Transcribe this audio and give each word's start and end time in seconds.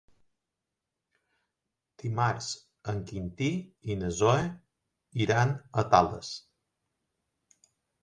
Dimarts 2.05 2.49
en 2.95 3.05
Quintí 3.11 3.51
i 3.95 4.01
na 4.03 4.11
Zoè 4.23 4.43
iran 5.29 5.57
a 5.85 5.89
Tales. 5.95 6.37